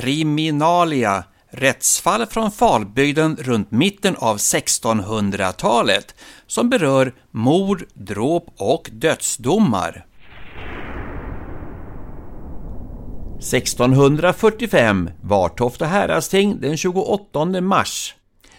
Kriminalia 0.00 1.24
Rättsfall 1.50 2.26
från 2.26 2.50
Falbygden 2.50 3.36
runt 3.40 3.70
mitten 3.70 4.16
av 4.16 4.36
1600-talet 4.36 6.14
som 6.46 6.70
berör 6.70 7.14
mord, 7.30 7.84
dråp 7.94 8.46
och 8.56 8.90
dödsdomar. 8.92 10.06
1645 13.38 15.10
Vartofta 15.22 15.86
häradsting 15.86 16.60
den 16.60 16.76
28 16.76 17.60
mars. 17.60 18.14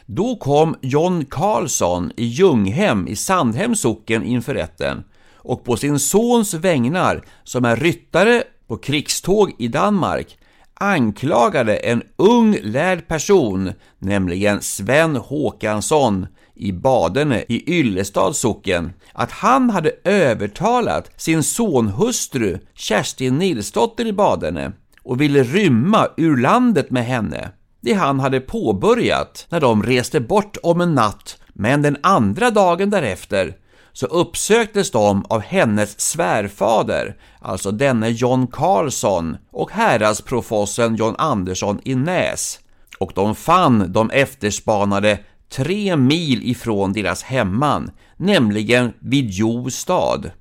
Då 0.05 0.35
kom 0.35 0.75
John 0.81 1.25
Karlsson 1.25 2.11
i 2.17 2.25
Ljunghem 2.25 3.07
i 3.07 3.15
Sandhems 3.15 3.81
socken 3.81 4.23
inför 4.23 4.53
rätten 4.53 5.03
och 5.35 5.63
på 5.63 5.77
sin 5.77 5.99
sons 5.99 6.53
vägnar, 6.53 7.25
som 7.43 7.65
är 7.65 7.75
ryttare 7.75 8.43
på 8.67 8.77
krigståg 8.77 9.51
i 9.57 9.67
Danmark, 9.67 10.37
anklagade 10.81 11.75
en 11.75 12.03
ung 12.15 12.57
lärd 12.63 13.07
person, 13.07 13.73
nämligen 13.99 14.61
Sven 14.61 15.15
Håkansson 15.15 16.27
i 16.55 16.71
Badene 16.71 17.43
i 17.47 17.79
Yllestads 17.79 18.39
socken, 18.39 18.93
att 19.13 19.31
han 19.31 19.69
hade 19.69 19.91
övertalat 20.03 21.11
sin 21.21 21.43
sonhustru 21.43 22.59
Kerstin 22.73 23.37
Nilsdotter 23.37 24.07
i 24.07 24.13
Badene 24.13 24.71
och 25.03 25.21
ville 25.21 25.43
rymma 25.43 26.07
ur 26.17 26.37
landet 26.37 26.91
med 26.91 27.05
henne. 27.05 27.51
Det 27.81 27.93
han 27.93 28.19
hade 28.19 28.39
påbörjat 28.39 29.47
när 29.49 29.59
de 29.59 29.83
reste 29.83 30.19
bort 30.19 30.57
om 30.63 30.81
en 30.81 30.95
natt, 30.95 31.37
men 31.53 31.81
den 31.81 31.97
andra 32.03 32.51
dagen 32.51 32.89
därefter 32.89 33.55
så 33.93 34.05
uppsöktes 34.05 34.91
de 34.91 35.25
av 35.29 35.41
hennes 35.41 35.99
svärfader, 35.99 37.17
alltså 37.39 37.71
denne 37.71 38.09
John 38.09 38.47
Carlson 38.47 39.37
och 39.51 39.71
häradsprofossen 39.71 40.95
John 40.95 41.15
Andersson 41.17 41.79
i 41.83 41.95
Näs. 41.95 42.59
Och 42.99 43.11
de 43.15 43.35
fann 43.35 43.91
de 43.91 44.09
efterspanade 44.09 45.19
tre 45.51 45.95
mil 45.95 46.49
ifrån 46.49 46.93
deras 46.93 47.23
hemman, 47.23 47.91
nämligen 48.17 48.93
vid 48.99 49.29
Jo 49.29 49.69
stad. 49.69 50.31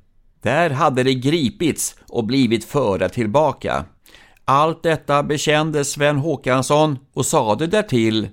Där 0.42 0.70
hade 0.70 1.02
de 1.02 1.14
gripits 1.14 1.96
och 2.08 2.24
blivit 2.24 2.64
förda 2.64 3.08
tillbaka. 3.08 3.84
Allt 4.44 4.82
detta 4.82 5.22
bekände 5.22 5.84
Sven 5.84 6.16
Håkansson 6.16 6.98
och 7.14 7.26
sade 7.26 7.66
därtill 7.66 8.28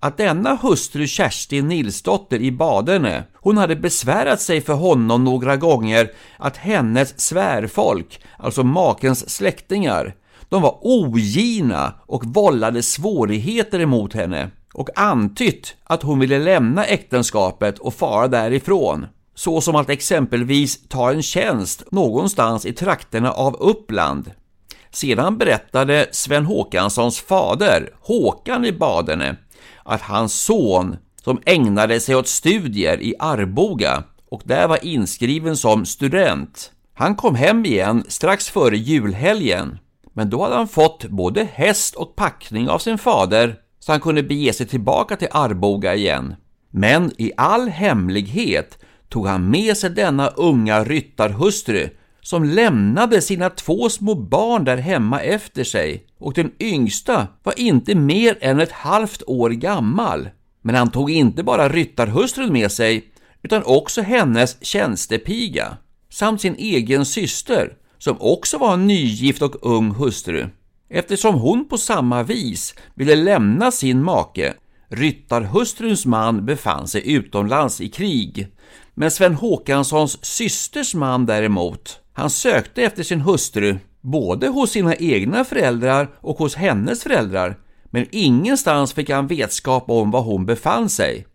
att 0.00 0.16
denna 0.16 0.54
hustru 0.54 1.06
Kerstin 1.06 1.68
Nilsdotter 1.68 2.38
i 2.38 2.52
Badene, 2.52 3.24
hon 3.34 3.56
hade 3.56 3.76
besvärat 3.76 4.40
sig 4.40 4.60
för 4.60 4.74
honom 4.74 5.24
några 5.24 5.56
gånger 5.56 6.10
att 6.36 6.56
hennes 6.56 7.20
svärfolk, 7.20 8.20
alltså 8.38 8.62
makens 8.62 9.30
släktingar, 9.30 10.14
de 10.48 10.62
var 10.62 10.78
ogina 10.80 11.94
och 12.06 12.24
vållade 12.24 12.82
svårigheter 12.82 13.80
emot 13.80 14.14
henne 14.14 14.50
och 14.74 14.98
antytt 14.98 15.76
att 15.84 16.02
hon 16.02 16.18
ville 16.18 16.38
lämna 16.38 16.84
äktenskapet 16.84 17.78
och 17.78 17.94
fara 17.94 18.28
därifrån. 18.28 19.06
Så 19.34 19.60
som 19.60 19.76
att 19.76 19.90
exempelvis 19.90 20.88
ta 20.88 21.12
en 21.12 21.22
tjänst 21.22 21.82
någonstans 21.90 22.66
i 22.66 22.72
trakterna 22.72 23.32
av 23.32 23.56
Uppland. 23.56 24.30
Sedan 24.90 25.38
berättade 25.38 26.06
Sven 26.12 26.44
Håkanssons 26.44 27.20
fader, 27.20 27.90
Håkan 28.00 28.64
i 28.64 28.72
Badene, 28.72 29.36
att 29.84 30.00
hans 30.00 30.34
son, 30.34 30.96
som 31.24 31.40
ägnade 31.46 32.00
sig 32.00 32.16
åt 32.16 32.28
studier 32.28 33.02
i 33.02 33.14
Arboga 33.18 34.02
och 34.30 34.42
där 34.44 34.68
var 34.68 34.84
inskriven 34.84 35.56
som 35.56 35.86
student, 35.86 36.72
han 36.94 37.14
kom 37.14 37.34
hem 37.34 37.64
igen 37.64 38.04
strax 38.08 38.48
före 38.48 38.76
julhelgen. 38.76 39.78
Men 40.12 40.30
då 40.30 40.42
hade 40.42 40.56
han 40.56 40.68
fått 40.68 41.04
både 41.04 41.48
häst 41.52 41.94
och 41.94 42.16
packning 42.16 42.68
av 42.68 42.78
sin 42.78 42.98
fader 42.98 43.56
så 43.80 43.92
han 43.92 44.00
kunde 44.00 44.22
bege 44.22 44.52
sig 44.52 44.66
tillbaka 44.66 45.16
till 45.16 45.28
Arboga 45.30 45.94
igen. 45.94 46.34
Men 46.70 47.12
i 47.18 47.32
all 47.36 47.68
hemlighet 47.68 48.78
tog 49.08 49.26
han 49.26 49.50
med 49.50 49.76
sig 49.76 49.90
denna 49.90 50.28
unga 50.28 50.84
ryttarhustru 50.84 51.88
som 52.28 52.44
lämnade 52.44 53.20
sina 53.22 53.50
två 53.50 53.88
små 53.88 54.14
barn 54.14 54.64
där 54.64 54.76
hemma 54.76 55.20
efter 55.20 55.64
sig 55.64 56.06
och 56.18 56.34
den 56.34 56.52
yngsta 56.60 57.26
var 57.42 57.60
inte 57.60 57.94
mer 57.94 58.38
än 58.40 58.60
ett 58.60 58.72
halvt 58.72 59.22
år 59.26 59.50
gammal. 59.50 60.28
Men 60.62 60.74
han 60.74 60.90
tog 60.90 61.10
inte 61.10 61.42
bara 61.42 61.68
ryttarhustrun 61.68 62.52
med 62.52 62.72
sig 62.72 63.04
utan 63.42 63.62
också 63.64 64.02
hennes 64.02 64.64
tjänstepiga 64.64 65.76
samt 66.10 66.40
sin 66.40 66.54
egen 66.58 67.04
syster 67.04 67.72
som 67.98 68.16
också 68.20 68.58
var 68.58 68.74
en 68.74 68.86
nygift 68.86 69.42
och 69.42 69.66
ung 69.66 69.90
hustru 69.90 70.46
eftersom 70.90 71.34
hon 71.34 71.68
på 71.68 71.78
samma 71.78 72.22
vis 72.22 72.74
ville 72.94 73.14
lämna 73.14 73.70
sin 73.70 74.02
make. 74.02 74.54
Ryttarhustruns 74.88 76.06
man 76.06 76.46
befann 76.46 76.88
sig 76.88 77.12
utomlands 77.12 77.80
i 77.80 77.88
krig 77.88 78.48
men 78.94 79.10
Sven 79.10 79.34
Håkanssons 79.34 80.24
systers 80.24 80.94
man 80.94 81.26
däremot 81.26 82.00
han 82.18 82.30
sökte 82.30 82.82
efter 82.82 83.02
sin 83.02 83.20
hustru, 83.20 83.78
både 84.00 84.48
hos 84.48 84.70
sina 84.70 84.94
egna 84.94 85.44
föräldrar 85.44 86.10
och 86.20 86.38
hos 86.38 86.54
hennes 86.54 87.02
föräldrar, 87.02 87.58
men 87.90 88.06
ingenstans 88.10 88.92
fick 88.92 89.10
han 89.10 89.26
vetskap 89.26 89.90
om 89.90 90.10
var 90.10 90.22
hon 90.22 90.46
befann 90.46 90.88
sig. 90.88 91.26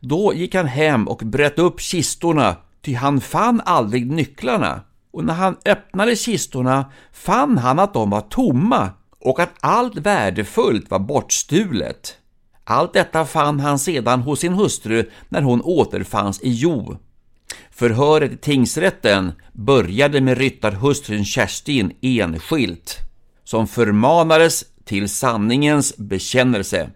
Då 0.00 0.34
gick 0.34 0.54
han 0.54 0.66
hem 0.66 1.08
och 1.08 1.18
bröt 1.18 1.58
upp 1.58 1.80
kistorna, 1.80 2.56
ty 2.82 2.94
han 2.94 3.20
fann 3.20 3.62
aldrig 3.64 4.10
nycklarna. 4.10 4.80
Och 5.12 5.24
när 5.24 5.34
han 5.34 5.56
öppnade 5.64 6.16
kistorna 6.16 6.92
fann 7.12 7.58
han 7.58 7.78
att 7.78 7.94
de 7.94 8.10
var 8.10 8.20
tomma 8.20 8.90
och 9.20 9.40
att 9.40 9.52
allt 9.60 9.96
värdefullt 9.96 10.90
var 10.90 10.98
bortstulet. 10.98 12.16
Allt 12.64 12.92
detta 12.92 13.24
fann 13.24 13.60
han 13.60 13.78
sedan 13.78 14.20
hos 14.20 14.40
sin 14.40 14.52
hustru 14.52 15.10
när 15.28 15.42
hon 15.42 15.60
återfanns 15.62 16.40
i 16.40 16.50
Jo. 16.50 16.96
Förhöret 17.82 18.32
i 18.32 18.36
tingsrätten 18.36 19.32
började 19.52 20.20
med 20.20 20.38
ryttarhustrun 20.38 21.24
Kerstin 21.24 21.92
enskilt, 22.00 22.98
som 23.44 23.66
förmanades 23.66 24.64
till 24.84 25.08
sanningens 25.08 25.96
bekännelse 25.96 26.90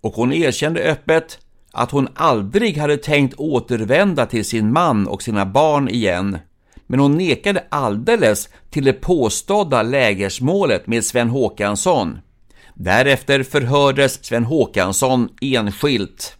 och 0.00 0.14
hon 0.14 0.32
erkände 0.32 0.80
öppet 0.80 1.38
att 1.72 1.90
hon 1.90 2.08
aldrig 2.14 2.78
hade 2.78 2.96
tänkt 2.96 3.34
återvända 3.38 4.26
till 4.26 4.44
sin 4.44 4.72
man 4.72 5.06
och 5.06 5.22
sina 5.22 5.46
barn 5.46 5.88
igen. 5.88 6.38
Men 6.86 7.00
hon 7.00 7.16
nekade 7.16 7.64
alldeles 7.68 8.48
till 8.70 8.84
det 8.84 8.92
påstådda 8.92 9.82
lägersmålet 9.82 10.86
med 10.86 11.04
Sven 11.04 11.28
Håkansson. 11.28 12.18
Därefter 12.74 13.42
förhördes 13.42 14.24
Sven 14.24 14.44
Håkansson 14.44 15.28
enskilt 15.40 16.36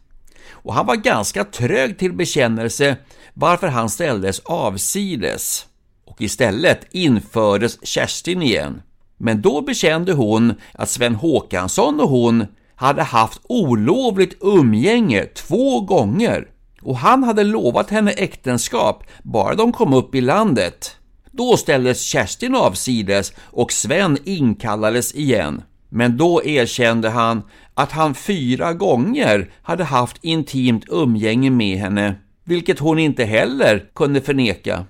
och 0.63 0.75
han 0.75 0.87
var 0.87 0.97
ganska 0.97 1.45
trög 1.45 1.99
till 1.99 2.13
bekännelse 2.13 2.97
varför 3.41 3.69
han 3.69 3.91
ställdes 3.91 4.41
avsides 4.45 5.67
och 6.05 6.21
istället 6.21 6.87
infördes 6.91 7.87
Kerstin 7.87 8.43
igen. 8.43 8.83
Men 9.17 9.43
då 9.43 9.61
bekände 9.61 10.13
hon 10.13 10.55
att 10.73 10.89
Sven 10.91 11.15
Håkansson 11.15 12.01
och 12.01 12.09
hon 12.09 12.47
hade 12.75 13.03
haft 13.03 13.41
olovligt 13.45 14.37
umgänge 14.41 15.25
två 15.25 15.81
gånger 15.81 16.49
och 16.83 16.97
han 16.97 17.25
hade 17.25 17.45
lovat 17.45 17.91
henne 17.91 18.11
äktenskap 18.11 19.05
bara 19.23 19.55
de 19.55 19.73
kom 19.73 19.95
upp 19.95 20.15
i 20.15 20.21
landet. 20.21 20.97
Då 21.31 21.57
ställdes 21.57 22.03
Kerstin 22.03 22.55
avsides 22.55 23.33
och 23.41 23.73
Sven 23.73 24.19
inkallades 24.25 25.15
igen. 25.15 25.63
Men 25.89 26.17
då 26.17 26.45
erkände 26.45 27.11
han 27.11 27.43
att 27.75 27.93
han 27.93 28.15
fyra 28.15 28.73
gånger 28.73 29.51
hade 29.63 29.85
haft 29.85 30.25
intimt 30.25 30.85
umgänge 30.89 31.51
med 31.51 31.79
henne, 31.79 32.15
vilket 32.45 32.79
hon 32.79 32.99
inte 32.99 33.25
heller 33.25 33.85
kunde 33.95 34.21
förneka. 34.21 34.85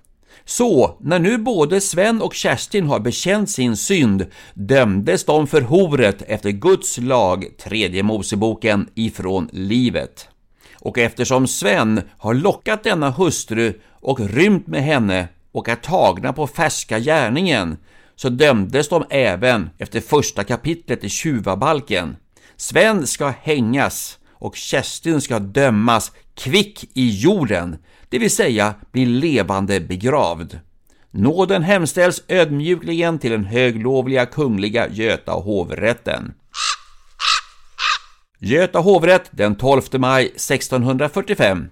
Så, 0.45 0.97
när 1.01 1.19
nu 1.19 1.39
både 1.39 1.81
Sven 1.81 2.23
och 2.23 2.35
Kerstin 2.35 2.87
har 2.87 3.01
bekänt 3.01 3.51
sin 3.51 3.77
synd 3.77 4.27
dömdes 4.55 5.25
de 5.25 5.47
för 5.47 5.61
horet 5.61 6.23
efter 6.23 6.51
Guds 6.51 6.99
lag, 6.99 7.45
tredje 7.59 8.03
Moseboken, 8.03 8.89
ifrån 8.95 9.49
livet. 9.53 10.29
Och 10.75 10.99
eftersom 10.99 11.47
Sven 11.47 12.03
har 12.19 12.35
lockat 12.35 12.85
denna 12.85 13.11
hustru 13.11 13.81
och 13.91 14.21
rymt 14.21 14.67
med 14.67 14.83
henne 14.83 15.29
och 15.53 15.69
är 15.69 15.77
tagna 15.77 16.33
på 16.33 16.47
färska 16.47 16.99
gärningen 16.99 17.77
så 18.17 18.29
dömdes 18.29 18.89
de 18.89 19.05
även 19.11 19.71
efter 19.79 20.01
första 20.01 20.45
kapitlet 20.45 21.05
i 21.05 21.09
tjuvabalken. 21.09 22.17
Sven 22.57 23.07
ska 23.07 23.33
hängas 23.43 24.19
och 24.41 24.57
Kerstin 24.57 25.21
ska 25.21 25.39
dömas 25.39 26.13
kvick 26.35 26.85
i 26.95 27.11
jorden, 27.11 27.79
det 28.09 28.19
vill 28.19 28.31
säga 28.31 28.75
bli 28.93 29.07
levande 29.07 29.81
begravd. 29.81 30.59
Nåden 31.11 31.63
hemställs 31.63 32.23
ödmjukligen 32.29 33.19
till 33.19 33.31
den 33.31 33.45
höglovliga 33.45 34.27
kungliga 34.27 34.89
Göta 34.89 35.33
hovrätten. 35.33 36.35
Göta 38.39 38.79
hovrätt 38.79 39.29
den 39.31 39.55
12 39.57 39.83
maj 39.93 40.27
1645. 40.27 41.69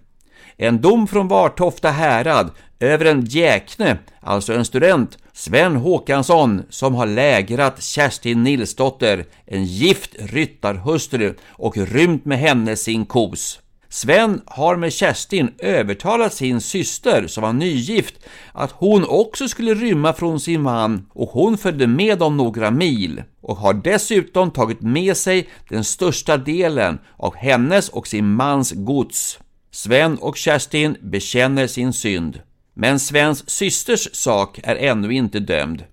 En 0.61 0.81
dom 0.81 1.07
från 1.07 1.29
Vartofta 1.29 1.91
härad 1.91 2.51
över 2.81 3.05
en 3.05 3.25
djäkne, 3.25 3.99
alltså 4.21 4.53
en 4.53 4.65
student, 4.65 5.19
Sven 5.33 5.77
Håkansson, 5.77 6.63
som 6.71 6.95
har 6.95 7.07
lägrat 7.07 7.83
Kerstin 7.83 8.43
Nilsdotter, 8.43 9.25
en 9.47 9.65
gift 9.65 10.17
ryttarhustru, 10.19 11.35
och 11.49 11.77
rymt 11.77 12.25
med 12.25 12.39
henne 12.39 12.77
sin 12.77 13.07
kos. 13.07 13.61
Sven 13.89 14.41
har 14.47 14.77
med 14.77 14.93
Kerstin 14.93 15.55
övertalat 15.59 16.35
sin 16.35 16.61
syster, 16.61 17.27
som 17.27 17.43
var 17.43 17.53
nygift, 17.53 18.15
att 18.53 18.71
hon 18.71 19.05
också 19.09 19.49
skulle 19.49 19.75
rymma 19.75 20.13
från 20.13 20.41
sin 20.41 20.63
man 20.63 21.07
och 21.13 21.29
hon 21.29 21.59
följde 21.59 21.87
med 21.87 22.19
dem 22.19 22.37
några 22.37 22.71
mil 22.71 23.23
och 23.41 23.57
har 23.57 23.75
dessutom 23.75 24.51
tagit 24.51 24.81
med 24.81 25.17
sig 25.17 25.49
den 25.69 25.85
största 25.85 26.37
delen 26.37 26.99
av 27.17 27.37
hennes 27.37 27.89
och 27.89 28.07
sin 28.07 28.33
mans 28.33 28.73
gods. 28.73 29.39
Sven 29.71 30.19
och 30.19 30.37
Kerstin 30.37 30.97
bekänner 31.01 31.67
sin 31.67 31.93
synd. 31.93 32.41
Men 32.75 33.01
Svens 33.01 33.51
systers 33.51 34.09
sak 34.13 34.61
är 34.63 34.77
ännu 34.77 35.15
inte 35.15 35.41
dömd. 35.41 35.85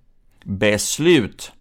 Beslut. 0.43 1.51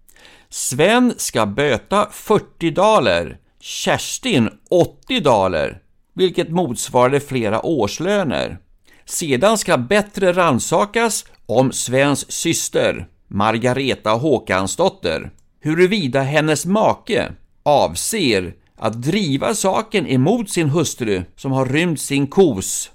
Sven 0.49 1.15
ska 1.17 1.47
böta 1.47 2.09
40 2.13 2.71
daler, 2.71 3.39
Kerstin 3.61 4.51
80 4.71 5.21
daler, 5.21 5.83
vilket 6.15 6.51
motsvarade 6.51 7.21
flera 7.21 7.67
årslöner. 7.67 8.59
Sedan 9.05 9.59
ska 9.59 9.79
bättre 9.79 10.33
ransakas 10.33 11.25
om 11.47 11.73
Svens 11.73 12.33
syster, 12.33 13.09
Margareta 13.29 14.11
Håkansdotter, 14.11 15.31
huruvida 15.61 16.23
hennes 16.23 16.67
make 16.67 17.33
avser 17.63 18.55
att 18.79 19.03
driva 19.03 19.55
saken 19.55 20.07
emot 20.07 20.51
sin 20.51 20.69
hustru 20.69 21.23
som 21.37 21.53
har 21.53 21.67
rymt 21.67 22.01
sin 22.01 22.27
kos, 22.27 22.91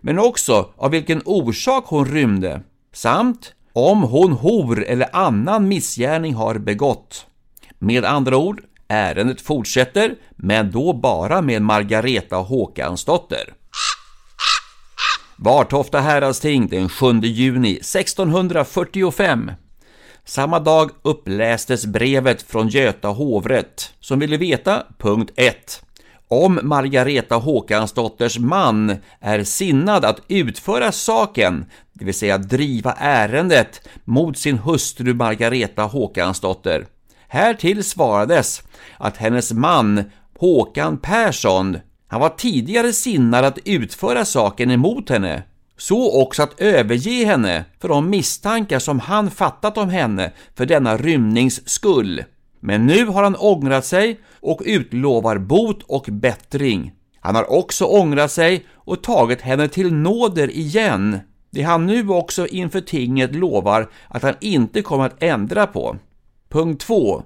men 0.00 0.18
också 0.18 0.72
av 0.76 0.90
vilken 0.90 1.22
orsak 1.24 1.84
hon 1.86 2.06
rymde, 2.06 2.60
samt 2.92 3.54
om 3.72 4.02
hon 4.02 4.32
hor 4.32 4.84
eller 4.84 5.16
annan 5.16 5.68
missgärning 5.68 6.34
har 6.34 6.58
begått. 6.58 7.26
Med 7.78 8.04
andra 8.04 8.36
ord, 8.36 8.62
ärendet 8.88 9.40
fortsätter, 9.40 10.14
men 10.36 10.70
då 10.70 10.92
bara 10.92 11.42
med 11.42 11.62
Margareta 11.62 12.36
Håkansdotter. 12.36 13.54
Vartofta 15.36 16.00
häradsting 16.00 16.68
den 16.68 16.88
7 16.88 17.20
juni 17.20 17.72
1645 17.72 19.50
samma 20.24 20.58
dag 20.58 20.90
upplästes 21.02 21.86
brevet 21.86 22.42
från 22.42 22.68
Göta 22.68 23.08
hovrätt. 23.08 23.94
Som 24.00 24.18
ville 24.18 24.36
veta 24.36 24.82
punkt 24.98 25.32
1 25.36 25.82
om 26.32 26.60
Margareta 26.62 27.34
Håkansdotters 27.36 28.38
man 28.38 28.96
är 29.20 29.44
sinnad 29.44 30.04
att 30.04 30.20
utföra 30.28 30.92
saken, 30.92 31.66
det 31.92 32.04
vill 32.04 32.14
säga 32.14 32.38
driva 32.38 32.92
ärendet 32.92 33.88
mot 34.04 34.38
sin 34.38 34.58
hustru 34.58 35.14
Margareta 35.14 35.82
Håkansdotter. 35.82 36.86
Härtill 37.28 37.84
svarades 37.84 38.62
att 38.98 39.16
hennes 39.16 39.52
man 39.52 40.04
Håkan 40.38 40.98
Persson, 40.98 41.78
han 42.08 42.20
var 42.20 42.28
tidigare 42.28 42.92
sinnad 42.92 43.44
att 43.44 43.58
utföra 43.64 44.24
saken 44.24 44.70
emot 44.70 45.10
henne 45.10 45.42
så 45.82 46.22
också 46.22 46.42
att 46.42 46.60
överge 46.60 47.24
henne 47.24 47.64
för 47.80 47.88
de 47.88 48.10
misstankar 48.10 48.78
som 48.78 49.00
han 49.00 49.30
fattat 49.30 49.78
om 49.78 49.88
henne 49.88 50.32
för 50.54 50.66
denna 50.66 50.96
rymnings 50.96 51.68
skull. 51.68 52.24
Men 52.60 52.86
nu 52.86 53.06
har 53.06 53.22
han 53.22 53.36
ångrat 53.36 53.86
sig 53.86 54.20
och 54.40 54.62
utlovar 54.64 55.38
bot 55.38 55.82
och 55.82 56.04
bättring. 56.08 56.92
Han 57.20 57.34
har 57.34 57.52
också 57.52 57.84
ångrat 57.84 58.32
sig 58.32 58.66
och 58.74 59.02
tagit 59.02 59.40
henne 59.40 59.68
till 59.68 59.92
nåder 59.92 60.50
igen, 60.50 61.18
det 61.50 61.62
han 61.62 61.86
nu 61.86 62.08
också 62.08 62.46
inför 62.46 62.80
tinget 62.80 63.34
lovar 63.34 63.90
att 64.08 64.22
han 64.22 64.34
inte 64.40 64.82
kommer 64.82 65.06
att 65.06 65.22
ändra 65.22 65.66
på. 65.66 65.96
Punkt 66.48 66.80
2. 66.80 67.22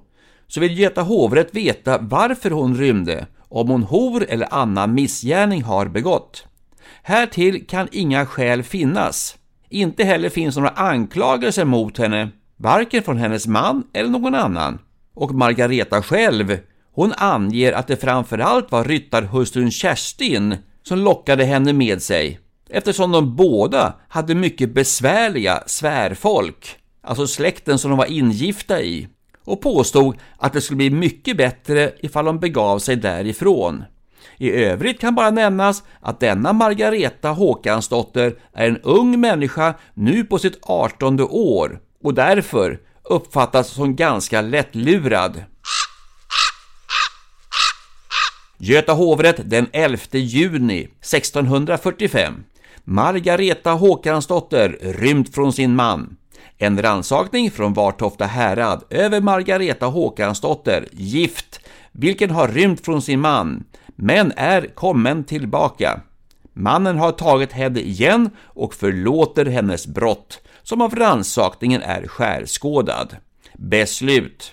Så 0.47 0.61
vill 0.61 0.79
Göta 0.79 1.03
hovrätt 1.03 1.55
veta 1.55 1.99
varför 1.99 2.51
hon 2.51 2.77
rymde, 2.77 3.27
om 3.49 3.69
hon 3.69 3.83
hor 3.83 4.27
eller 4.29 4.55
annan 4.55 4.95
missgärning 4.95 5.63
har 5.63 5.87
begått. 5.87 6.47
Härtill 7.03 7.67
kan 7.67 7.89
inga 7.93 8.27
skäl 8.27 8.63
finnas. 8.63 9.37
Inte 9.69 10.05
heller 10.05 10.29
finns 10.29 10.57
några 10.57 10.69
anklagelser 10.69 11.65
mot 11.65 11.99
henne, 11.99 12.29
varken 12.57 13.03
från 13.03 13.17
hennes 13.17 13.47
man 13.47 13.85
eller 13.93 14.11
någon 14.11 14.35
annan. 14.35 14.79
Och 15.15 15.35
Margareta 15.35 16.03
själv, 16.03 16.59
hon 16.93 17.13
anger 17.17 17.73
att 17.73 17.87
det 17.87 17.97
framförallt 17.97 18.73
var 18.73 18.85
ryttarhustrun 18.85 19.71
Kerstin 19.71 20.57
som 20.83 20.99
lockade 20.99 21.45
henne 21.45 21.73
med 21.73 22.03
sig, 22.03 22.41
eftersom 22.71 23.13
de 23.13 23.37
båda 23.37 23.95
hade 24.09 24.35
mycket 24.35 24.75
besvärliga 24.75 25.63
svärfolk, 25.67 26.77
alltså 27.03 27.27
släkten 27.27 27.79
som 27.79 27.91
de 27.91 27.99
var 27.99 28.13
ingifta 28.13 28.83
i, 28.83 29.09
och 29.45 29.61
påstod 29.61 30.17
att 30.37 30.53
det 30.53 30.61
skulle 30.61 30.77
bli 30.77 30.91
mycket 30.91 31.37
bättre 31.37 31.93
ifall 32.03 32.25
de 32.25 32.39
begav 32.39 32.79
sig 32.79 32.97
därifrån. 32.97 33.85
I 34.39 34.51
övrigt 34.51 35.01
kan 35.01 35.15
bara 35.15 35.31
nämnas 35.31 35.83
att 36.01 36.21
denna 36.21 36.53
Margareta 36.53 37.29
Håkansdotter 37.29 38.35
är 38.53 38.69
en 38.69 38.81
ung 38.83 39.21
människa 39.21 39.75
nu 39.95 40.25
på 40.25 40.39
sitt 40.39 40.59
artonde 40.63 41.23
år 41.23 41.81
och 42.03 42.15
därför 42.15 42.79
uppfattas 43.03 43.69
som 43.69 43.97
ganska 43.97 44.41
lättlurad. 44.41 45.43
Göta 48.59 48.93
hovrätt 48.93 49.41
den 49.45 49.67
11 49.73 49.99
juni 50.13 50.81
1645. 50.81 52.35
Margareta 52.85 53.71
Håkansdotter 53.71 54.79
rymt 54.81 55.35
från 55.35 55.53
sin 55.53 55.77
man. 55.77 56.17
En 56.59 56.83
rannsakning 56.83 57.51
från 57.51 57.73
Vartofta 57.73 58.27
härad 58.27 58.85
över 58.91 59.21
Margareta 59.21 59.87
Håkansdotter, 59.87 60.89
gift, 60.93 61.61
vilken 61.93 62.31
har 62.31 62.49
rymt 62.49 62.85
från 62.85 63.03
sin 63.03 63.21
man, 63.21 63.65
men 63.97 64.33
är 64.37 64.75
kommen 64.75 65.25
tillbaka. 65.25 66.01
Mannen 66.53 66.99
har 66.99 67.13
tagit 67.13 67.53
henne 67.53 67.81
igen 67.81 68.31
och 68.41 68.75
förlåter 68.75 69.47
hennes 69.47 69.87
brott, 69.87 70.41
som 70.63 70.83
av 70.83 70.95
rannsakningen 70.95 71.83
är 71.83 72.07
skärskådad. 72.07 73.17
Beslut. 73.55 74.53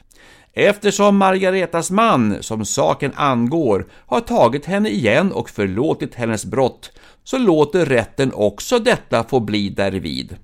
Eftersom 0.53 1.17
Margaretas 1.17 1.91
man, 1.91 2.43
som 2.43 2.65
saken 2.65 3.11
angår, 3.15 3.87
har 3.91 4.19
tagit 4.19 4.65
henne 4.65 4.89
igen 4.89 5.31
och 5.31 5.49
förlåtit 5.49 6.15
hennes 6.15 6.45
brott, 6.45 6.91
så 7.23 7.37
låter 7.37 7.85
rätten 7.85 8.33
också 8.33 8.79
detta 8.79 9.23
få 9.23 9.39
bli 9.39 9.69
därvid. 9.69 10.37